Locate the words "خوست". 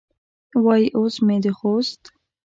1.57-2.01